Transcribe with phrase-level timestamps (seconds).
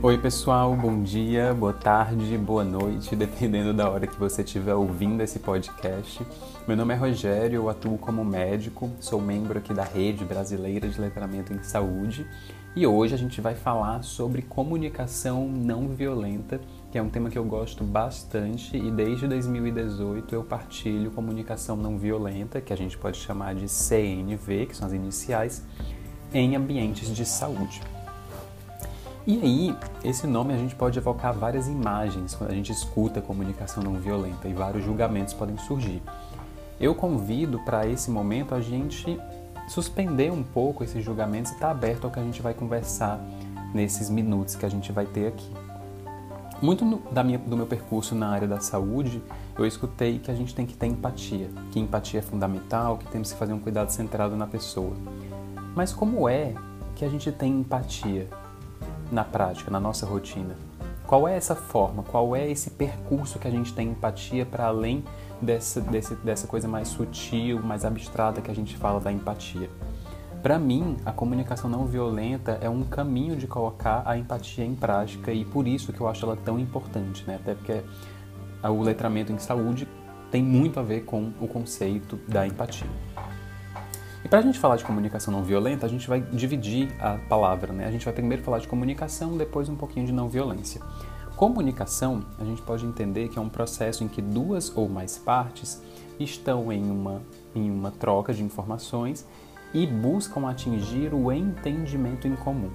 [0.00, 5.20] Oi, pessoal, bom dia, boa tarde, boa noite, dependendo da hora que você estiver ouvindo
[5.24, 6.24] esse podcast.
[6.68, 11.00] Meu nome é Rogério, eu atuo como médico, sou membro aqui da Rede Brasileira de
[11.00, 12.24] Letramento em Saúde
[12.76, 16.60] e hoje a gente vai falar sobre comunicação não violenta,
[16.92, 21.98] que é um tema que eu gosto bastante e desde 2018 eu partilho comunicação não
[21.98, 25.66] violenta, que a gente pode chamar de CNV, que são as iniciais,
[26.32, 27.80] em ambientes de saúde.
[29.28, 33.82] E aí, esse nome a gente pode evocar várias imagens quando a gente escuta comunicação
[33.82, 36.02] não violenta e vários julgamentos podem surgir.
[36.80, 39.20] Eu convido para esse momento a gente
[39.68, 43.20] suspender um pouco esses julgamentos e estar tá aberto ao que a gente vai conversar
[43.74, 45.52] nesses minutos que a gente vai ter aqui.
[46.62, 49.22] Muito no, da minha, do meu percurso na área da saúde,
[49.58, 53.30] eu escutei que a gente tem que ter empatia, que empatia é fundamental, que temos
[53.30, 54.96] que fazer um cuidado centrado na pessoa.
[55.76, 56.54] Mas como é
[56.96, 58.26] que a gente tem empatia?
[59.10, 60.54] Na prática, na nossa rotina?
[61.06, 62.02] Qual é essa forma?
[62.02, 65.02] Qual é esse percurso que a gente tem empatia para além
[65.40, 69.70] dessa, desse, dessa coisa mais sutil, mais abstrata que a gente fala da empatia?
[70.42, 75.32] Para mim, a comunicação não violenta é um caminho de colocar a empatia em prática
[75.32, 77.36] e por isso que eu acho ela tão importante, né?
[77.36, 77.82] Até porque
[78.62, 79.88] o letramento em saúde
[80.30, 82.86] tem muito a ver com o conceito da empatia.
[84.24, 87.72] E para a gente falar de comunicação não violenta, a gente vai dividir a palavra,
[87.72, 87.86] né?
[87.86, 90.80] A gente vai primeiro falar de comunicação, depois um pouquinho de não violência.
[91.36, 95.80] Comunicação, a gente pode entender que é um processo em que duas ou mais partes
[96.18, 97.22] estão em uma,
[97.54, 99.24] em uma troca de informações
[99.72, 102.70] e buscam atingir o entendimento em comum.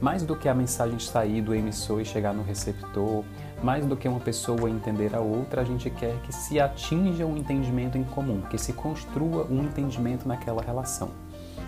[0.00, 3.24] Mais do que a mensagem sair do emissor e chegar no receptor,
[3.64, 7.34] mais do que uma pessoa entender a outra, a gente quer que se atinja um
[7.34, 11.10] entendimento em comum, que se construa um entendimento naquela relação.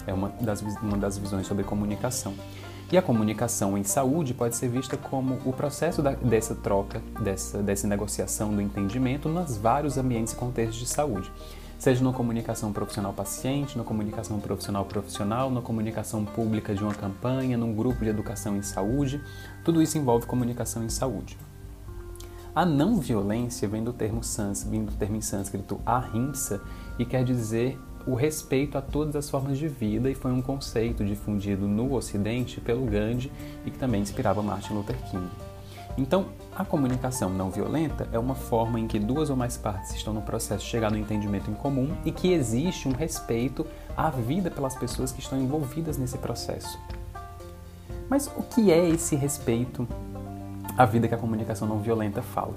[0.06, 2.34] É uma das, uma das visões sobre comunicação.
[2.92, 7.62] E a comunicação em saúde pode ser vista como o processo da, dessa troca, dessa,
[7.62, 11.32] dessa negociação do entendimento nos vários ambientes e contextos de saúde.
[11.78, 18.04] Seja na comunicação profissional-paciente, na comunicação profissional-profissional, na comunicação pública de uma campanha, num grupo
[18.04, 19.20] de educação em saúde,
[19.64, 21.36] tudo isso envolve comunicação em saúde.
[22.56, 26.62] A não violência vem do termo sans, vem do termo em sânscrito ahimsa
[26.98, 31.04] e quer dizer o respeito a todas as formas de vida e foi um conceito
[31.04, 33.30] difundido no Ocidente pelo Gandhi
[33.66, 35.28] e que também inspirava Martin Luther King.
[35.98, 40.14] Então, a comunicação não violenta é uma forma em que duas ou mais partes estão
[40.14, 44.50] no processo de chegar no entendimento em comum e que existe um respeito à vida
[44.50, 46.78] pelas pessoas que estão envolvidas nesse processo.
[48.08, 49.86] Mas o que é esse respeito
[50.76, 52.54] a vida que a comunicação não violenta fala.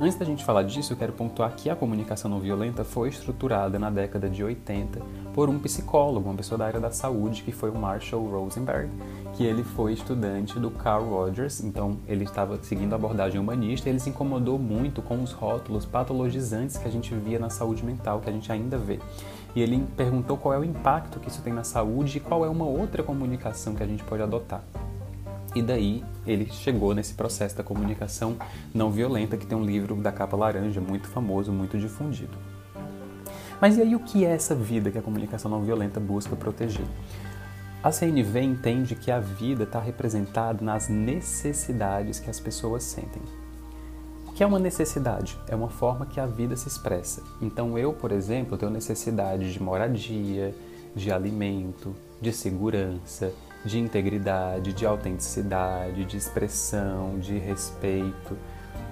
[0.00, 3.78] Antes da gente falar disso, eu quero pontuar que a comunicação não violenta foi estruturada
[3.78, 5.00] na década de 80
[5.32, 8.90] por um psicólogo, uma pessoa da área da saúde, que foi o Marshall Rosenberg,
[9.34, 13.92] que ele foi estudante do Carl Rogers, então ele estava seguindo a abordagem humanista e
[13.92, 18.18] ele se incomodou muito com os rótulos patologizantes que a gente via na saúde mental,
[18.18, 18.98] que a gente ainda vê.
[19.54, 22.48] E ele perguntou qual é o impacto que isso tem na saúde e qual é
[22.48, 24.64] uma outra comunicação que a gente pode adotar.
[25.54, 28.36] E daí ele chegou nesse processo da comunicação
[28.72, 32.36] não violenta, que tem um livro da capa laranja muito famoso, muito difundido.
[33.60, 36.86] Mas e aí o que é essa vida que a comunicação não violenta busca proteger?
[37.82, 43.22] A CNV entende que a vida está representada nas necessidades que as pessoas sentem.
[44.26, 45.38] O que é uma necessidade?
[45.46, 47.22] É uma forma que a vida se expressa.
[47.40, 50.54] Então eu, por exemplo, tenho necessidade de moradia,
[50.94, 53.32] de alimento, de segurança,
[53.64, 58.36] de integridade, de autenticidade, de expressão, de respeito.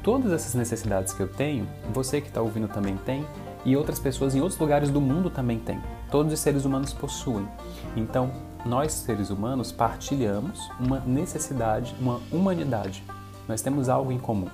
[0.03, 3.27] Todas essas necessidades que eu tenho, você que está ouvindo também tem,
[3.65, 5.81] e outras pessoas em outros lugares do mundo também têm.
[6.11, 7.47] Todos os seres humanos possuem.
[7.95, 8.31] Então,
[8.65, 13.05] nós seres humanos partilhamos uma necessidade, uma humanidade.
[13.47, 14.49] Nós temos algo em comum.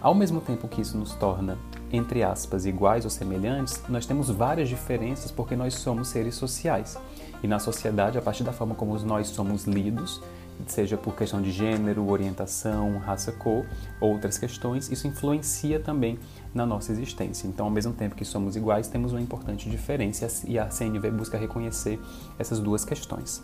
[0.00, 1.58] Ao mesmo tempo que isso nos torna,
[1.92, 6.96] entre aspas, iguais ou semelhantes, nós temos várias diferenças porque nós somos seres sociais.
[7.42, 10.20] E na sociedade, a partir da forma como nós somos lidos,
[10.66, 13.64] seja por questão de gênero, orientação, raça, cor,
[14.00, 16.18] outras questões, isso influencia também
[16.52, 17.46] na nossa existência.
[17.46, 21.38] Então, ao mesmo tempo que somos iguais, temos uma importante diferença e a CNV busca
[21.38, 22.00] reconhecer
[22.38, 23.42] essas duas questões.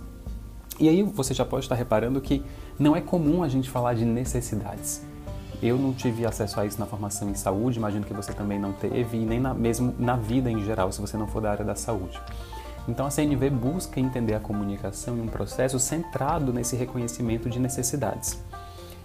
[0.79, 2.43] E aí você já pode estar reparando que
[2.79, 5.03] não é comum a gente falar de necessidades.
[5.63, 8.73] Eu não tive acesso a isso na formação em saúde, imagino que você também não
[8.73, 11.65] teve, e nem na, mesmo na vida em geral, se você não for da área
[11.65, 12.21] da saúde.
[12.87, 18.43] Então a CNV busca entender a comunicação em um processo centrado nesse reconhecimento de necessidades.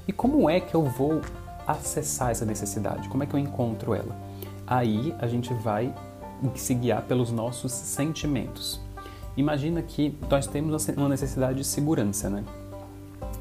[0.08, 1.22] E como é que eu vou
[1.66, 3.08] acessar essa necessidade?
[3.10, 4.16] Como é que eu encontro ela?
[4.66, 5.94] Aí a gente vai
[6.56, 8.80] se guiar pelos nossos sentimentos.
[9.38, 12.44] Imagina que nós temos uma necessidade de segurança, né?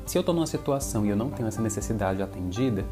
[0.08, 2.82] se eu estou numa situação e eu não tenho essa necessidade atendida,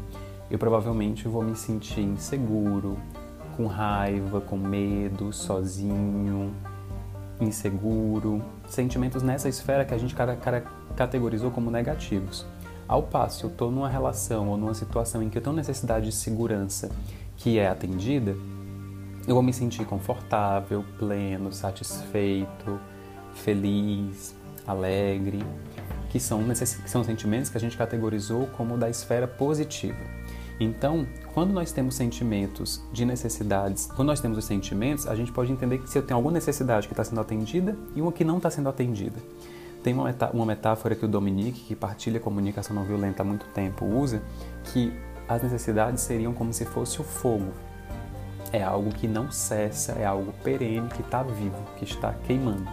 [0.51, 2.95] eu provavelmente vou me sentir inseguro,
[3.55, 6.53] com raiva, com medo, sozinho,
[7.39, 10.15] inseguro, sentimentos nessa esfera que a gente
[10.95, 12.45] categorizou como negativos.
[12.87, 16.11] Ao passo, eu estou numa relação ou numa situação em que eu tenho necessidade de
[16.11, 16.89] segurança
[17.35, 18.35] que é atendida,
[19.27, 22.79] eu vou me sentir confortável, pleno, satisfeito,
[23.33, 24.33] feliz,
[24.65, 25.43] alegre,
[26.09, 29.99] que são, que são sentimentos que a gente categorizou como da esfera positiva.
[30.59, 31.05] Então,
[31.37, 35.77] quando nós temos sentimentos de necessidades, quando nós temos os sentimentos, a gente pode entender
[35.77, 38.49] que se eu tenho alguma necessidade que está sendo atendida e uma que não está
[38.49, 39.19] sendo atendida.
[39.83, 44.19] Tem uma, metáfora que o Dominique, que partilha comunicação não violenta há muito tempo, usa,
[44.73, 44.91] que
[45.29, 47.53] as necessidades seriam como se fosse o fogo.
[48.51, 52.67] É algo que não cessa, é algo perene, que está vivo, que está queimando.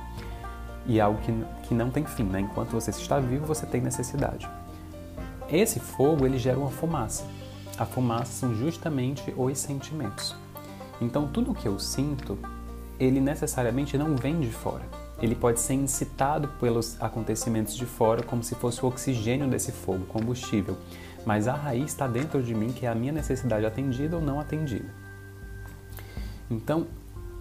[0.87, 1.35] E é algo que,
[1.65, 2.41] que não tem fim, né?
[2.41, 4.49] Enquanto você está vivo, você tem necessidade.
[5.53, 7.25] Esse fogo, ele gera uma fumaça.
[7.79, 10.35] A fumaça são justamente os sentimentos.
[11.01, 12.39] Então, tudo o que eu sinto,
[12.99, 14.85] ele necessariamente não vem de fora
[15.21, 20.05] ele pode ser incitado pelos acontecimentos de fora como se fosse o oxigênio desse fogo,
[20.07, 20.77] combustível.
[21.25, 24.41] Mas a raiz está dentro de mim, que é a minha necessidade atendida ou não
[24.41, 24.93] atendida.
[26.51, 26.87] Então,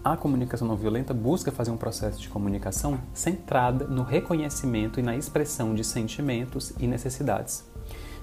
[0.02, 5.16] a comunicação não violenta busca fazer um processo de comunicação centrada no reconhecimento e na
[5.16, 7.64] expressão de sentimentos e necessidades.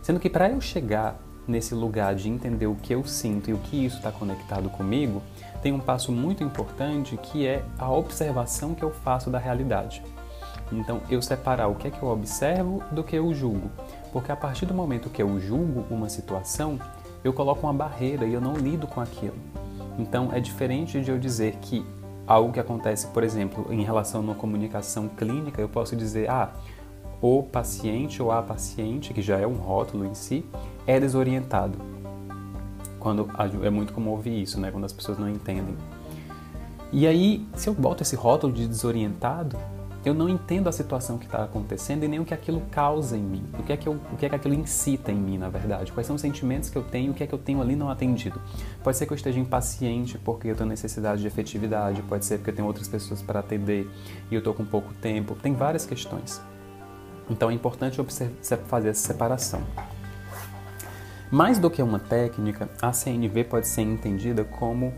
[0.01, 3.57] Sendo que para eu chegar nesse lugar de entender o que eu sinto e o
[3.57, 5.21] que isso está conectado comigo,
[5.61, 10.01] tem um passo muito importante que é a observação que eu faço da realidade.
[10.71, 13.69] Então, eu separar o que é que eu observo do que eu julgo.
[14.11, 16.79] Porque a partir do momento que eu julgo uma situação,
[17.23, 19.35] eu coloco uma barreira e eu não lido com aquilo.
[19.99, 21.85] Então, é diferente de eu dizer que
[22.25, 26.53] algo que acontece, por exemplo, em relação a uma comunicação clínica, eu posso dizer, ah,
[27.21, 30.45] o paciente ou a paciente, que já é um rótulo em si,
[30.85, 31.77] é desorientado.
[32.99, 33.29] Quando
[33.63, 34.71] é muito comum ouvir isso, né?
[34.71, 35.75] Quando as pessoas não entendem.
[36.93, 39.57] E aí, se eu boto esse rótulo de desorientado,
[40.03, 43.21] eu não entendo a situação que está acontecendo e nem o que aquilo causa em
[43.21, 45.47] mim, o que é que, eu, o que é que aquilo incita em mim, na
[45.47, 47.75] verdade, quais são os sentimentos que eu tenho, o que é que eu tenho ali
[47.75, 48.41] não atendido.
[48.83, 52.49] Pode ser que eu esteja impaciente porque eu tenho necessidade de efetividade, pode ser porque
[52.49, 53.87] eu tenho outras pessoas para atender
[54.31, 56.41] e eu estou com pouco tempo, tem várias questões.
[57.29, 57.97] Então é importante
[58.67, 59.61] fazer essa separação.
[61.31, 64.93] Mais do que uma técnica, a CNV pode ser entendida como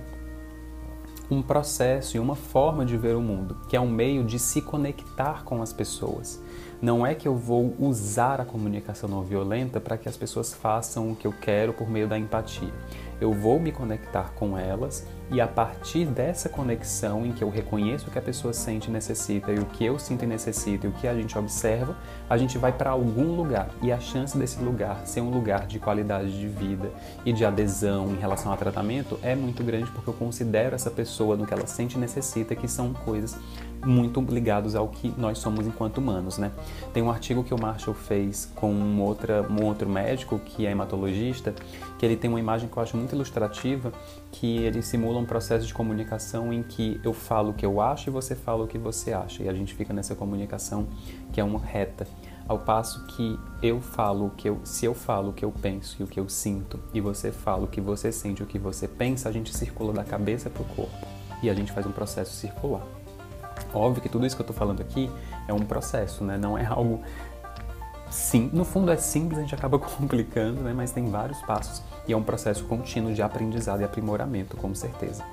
[1.29, 4.59] um processo e uma forma de ver o mundo, que é um meio de se
[4.59, 6.41] conectar com as pessoas.
[6.81, 11.11] Não é que eu vou usar a comunicação não violenta para que as pessoas façam
[11.11, 12.73] o que eu quero por meio da empatia.
[13.21, 18.07] Eu vou me conectar com elas e a partir dessa conexão em que eu reconheço
[18.07, 20.89] o que a pessoa sente e necessita e o que eu sinto e necessito e
[20.89, 21.97] o que a gente observa,
[22.29, 23.67] a gente vai para algum lugar.
[23.81, 26.91] E a chance desse lugar ser um lugar de qualidade de vida
[27.25, 31.35] e de adesão em relação ao tratamento é muito grande porque eu considero essa pessoa
[31.35, 33.35] no que ela sente e necessita, que são coisas
[33.83, 36.51] muito ligados ao que nós somos enquanto humanos, né?
[36.93, 40.71] Tem um artigo que o Marshall fez com um, outra, um outro médico que é
[40.71, 41.53] hematologista,
[41.97, 43.91] que ele tem uma imagem que eu acho muito ilustrativa,
[44.31, 48.09] que ele simula um processo de comunicação em que eu falo o que eu acho
[48.09, 50.87] e você fala o que você acha, e a gente fica nessa comunicação
[51.31, 52.07] que é uma reta.
[52.45, 55.95] Ao passo que eu falo o que eu, se eu falo o que eu penso
[55.99, 58.85] e o que eu sinto, e você fala o que você sente o que você
[58.85, 61.07] pensa, a gente circula da cabeça para o corpo
[61.41, 62.83] e a gente faz um processo circular.
[63.73, 65.11] Óbvio que tudo isso que eu estou falando aqui
[65.47, 66.37] é um processo, né?
[66.37, 67.01] Não é algo
[68.09, 70.73] sim, no fundo é simples, a gente acaba complicando, né?
[70.75, 75.23] Mas tem vários passos e é um processo contínuo de aprendizado e aprimoramento, com certeza.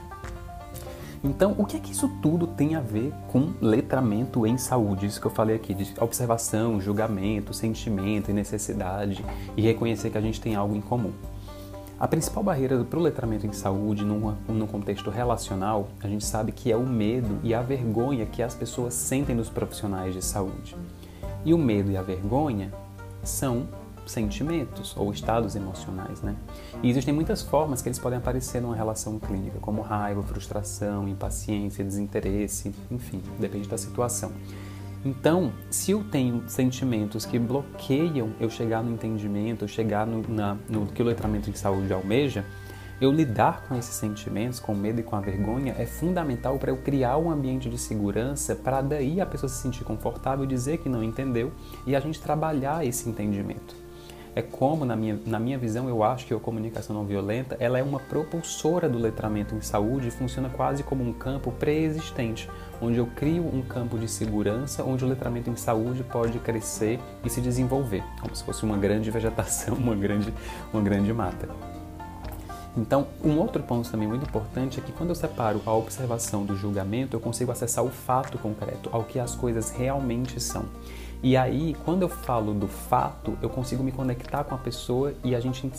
[1.23, 5.05] Então, o que é que isso tudo tem a ver com letramento em saúde?
[5.05, 9.23] Isso que eu falei aqui, de observação, julgamento, sentimento e necessidade
[9.55, 11.13] e reconhecer que a gente tem algo em comum.
[12.01, 16.73] A principal barreira para o letramento em saúde, num, contexto relacional, a gente sabe que
[16.73, 20.75] é o medo e a vergonha que as pessoas sentem dos profissionais de saúde.
[21.45, 22.73] E o medo e a vergonha
[23.23, 23.69] são
[24.07, 26.35] sentimentos ou estados emocionais, né?
[26.83, 31.85] E existem muitas formas que eles podem aparecer numa relação clínica, como raiva, frustração, impaciência,
[31.85, 34.33] desinteresse, enfim, depende da situação.
[35.05, 40.59] Então, se eu tenho sentimentos que bloqueiam eu chegar no entendimento, eu chegar no, na,
[40.69, 42.45] no que o letramento em saúde almeja,
[43.01, 46.71] eu lidar com esses sentimentos, com o medo e com a vergonha, é fundamental para
[46.71, 50.89] eu criar um ambiente de segurança para daí a pessoa se sentir confortável, dizer que
[50.89, 51.51] não entendeu
[51.87, 53.75] e a gente trabalhar esse entendimento.
[54.35, 57.79] É como, na minha, na minha visão, eu acho que a comunicação não violenta ela
[57.79, 62.49] é uma propulsora do letramento em saúde e funciona quase como um campo pré-existente,
[62.81, 67.31] onde eu crio um campo de segurança onde o letramento em saúde pode crescer e
[67.31, 70.33] se desenvolver, como se fosse uma grande vegetação, uma grande,
[70.73, 71.49] uma grande mata.
[72.77, 76.57] Então, um outro ponto também muito importante é que quando eu separo a observação do
[76.57, 80.67] julgamento, eu consigo acessar o fato concreto, ao que as coisas realmente são.
[81.23, 85.35] E aí, quando eu falo do fato, eu consigo me conectar com a pessoa e
[85.35, 85.71] a gente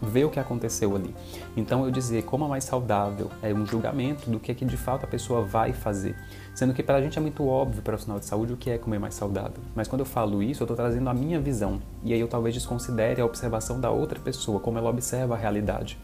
[0.00, 1.14] ver o que aconteceu ali.
[1.54, 4.78] Então, eu dizer como é mais saudável é um julgamento do que é que de
[4.78, 6.16] fato a pessoa vai fazer.
[6.54, 8.98] Sendo que para a gente é muito óbvio, profissional de saúde, o que é comer
[8.98, 9.62] mais saudável.
[9.74, 11.78] Mas quando eu falo isso, eu estou trazendo a minha visão.
[12.02, 15.98] E aí eu talvez desconsidere a observação da outra pessoa, como ela observa a realidade.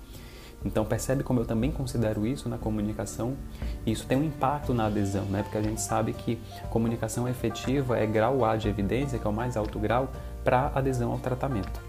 [0.65, 3.35] Então percebe como eu também considero isso na comunicação?
[3.87, 5.43] Isso tem um impacto na adesão, né?
[5.43, 6.39] Porque a gente sabe que
[6.69, 10.11] comunicação efetiva é grau A de evidência, que é o mais alto grau,
[10.45, 11.81] para adesão ao tratamento.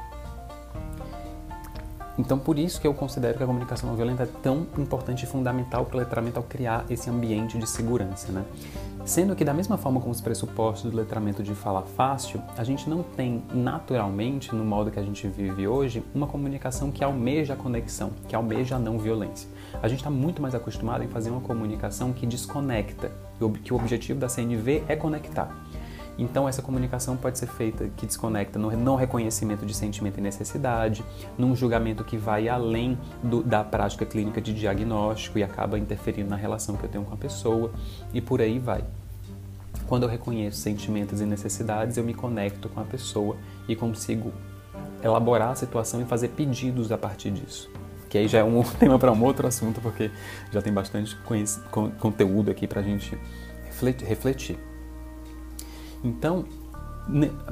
[2.18, 5.28] Então, por isso que eu considero que a comunicação não violenta é tão importante e
[5.28, 8.46] fundamental para o letramento ao criar esse ambiente de segurança, né?
[9.03, 12.89] Sendo que, da mesma forma como os pressupostos do letramento de fala fácil, a gente
[12.89, 17.58] não tem naturalmente, no modo que a gente vive hoje, uma comunicação que almeja a
[17.58, 19.50] conexão, que almeja a não violência.
[19.81, 23.12] A gente está muito mais acostumado em fazer uma comunicação que desconecta,
[23.63, 25.51] que o objetivo da CNV é conectar.
[26.22, 31.04] Então, essa comunicação pode ser feita que desconecta no não reconhecimento de sentimento e necessidade,
[31.36, 36.36] num julgamento que vai além do, da prática clínica de diagnóstico e acaba interferindo na
[36.36, 37.72] relação que eu tenho com a pessoa,
[38.13, 38.84] e por aí vai.
[39.88, 43.36] Quando eu reconheço sentimentos e necessidades, eu me conecto com a pessoa
[43.68, 44.32] e consigo
[45.01, 47.68] elaborar a situação e fazer pedidos a partir disso.
[48.08, 50.12] Que aí já é um tema para um outro assunto, porque
[50.51, 51.18] já tem bastante
[52.00, 53.18] conteúdo aqui para a gente
[54.06, 54.71] refletir.
[56.03, 56.46] Então,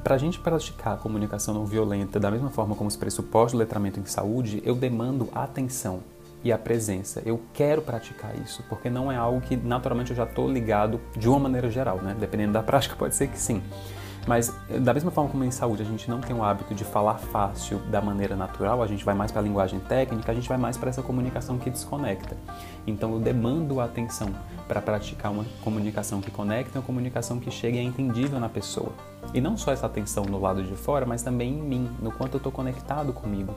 [0.04, 3.58] para a gente praticar a comunicação não violenta da mesma forma como os pressupostos do
[3.58, 6.02] letramento em saúde, eu demando atenção
[6.44, 7.22] e a presença.
[7.26, 11.28] Eu quero praticar isso, porque não é algo que naturalmente eu já estou ligado de
[11.28, 12.16] uma maneira geral, né?
[12.18, 13.62] Dependendo da prática, pode ser que sim.
[14.30, 17.16] Mas, da mesma forma como em saúde a gente não tem o hábito de falar
[17.16, 20.56] fácil da maneira natural, a gente vai mais para a linguagem técnica, a gente vai
[20.56, 22.38] mais para essa comunicação que desconecta.
[22.86, 24.30] Então, eu demando a atenção
[24.68, 28.92] para praticar uma comunicação que conecta, uma comunicação que chegue e é entendível na pessoa.
[29.34, 32.36] E não só essa atenção no lado de fora, mas também em mim, no quanto
[32.36, 33.56] eu estou conectado comigo.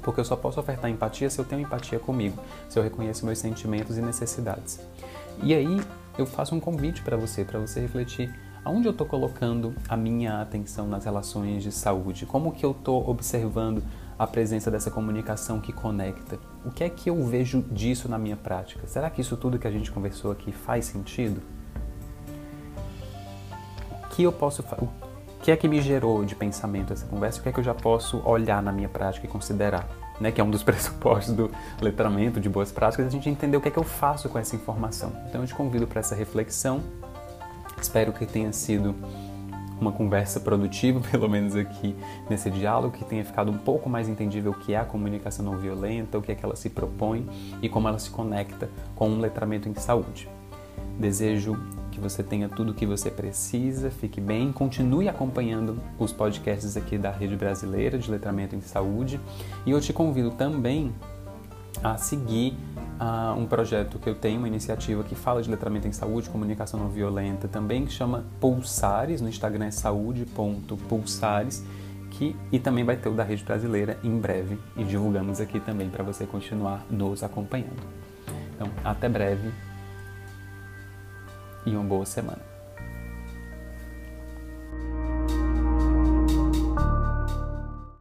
[0.00, 2.38] Porque eu só posso ofertar empatia se eu tenho empatia comigo,
[2.70, 4.80] se eu reconheço meus sentimentos e necessidades.
[5.42, 5.78] E aí,
[6.16, 8.32] eu faço um convite para você, para você refletir
[8.64, 12.24] Aonde eu estou colocando a minha atenção nas relações de saúde?
[12.24, 13.82] Como que eu estou observando
[14.18, 16.38] a presença dessa comunicação que conecta?
[16.64, 18.86] O que é que eu vejo disso na minha prática?
[18.86, 21.42] Será que isso tudo que a gente conversou aqui faz sentido?
[24.02, 24.88] O que eu posso o
[25.42, 27.40] que é que me gerou de pensamento essa conversa?
[27.40, 29.86] O que é que eu já posso olhar na minha prática e considerar?
[30.18, 31.50] Né, que é um dos pressupostos do
[31.82, 34.56] letramento de boas práticas, a gente entender o que é que eu faço com essa
[34.56, 35.12] informação.
[35.28, 36.80] Então eu te convido para essa reflexão
[37.80, 38.94] Espero que tenha sido
[39.80, 41.94] uma conversa produtiva, pelo menos aqui
[42.28, 45.58] nesse diálogo, que tenha ficado um pouco mais entendível o que é a comunicação não
[45.58, 47.28] violenta, o que é que ela se propõe
[47.60, 50.28] e como ela se conecta com um letramento em saúde.
[50.98, 51.58] Desejo
[51.90, 56.96] que você tenha tudo o que você precisa, fique bem, continue acompanhando os podcasts aqui
[56.96, 59.20] da Rede Brasileira de Letramento em Saúde
[59.66, 60.92] e eu te convido também
[61.82, 62.56] a seguir
[63.04, 66.80] uh, um projeto que eu tenho, uma iniciativa que fala de letramento em saúde, comunicação
[66.80, 71.62] não violenta, também que chama Pulsares, no Instagram é saúde.pulsares,
[72.10, 75.90] que, e também vai ter o da Rede Brasileira em breve, e divulgamos aqui também
[75.90, 77.82] para você continuar nos acompanhando.
[78.54, 79.52] Então, até breve
[81.66, 82.53] e uma boa semana.